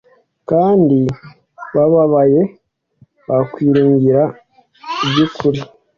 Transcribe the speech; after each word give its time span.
kandi 0.49 0.99
bababaye, 1.75 2.41
bamwiringiraga 3.27 4.31
by'ukuri. 5.07 5.61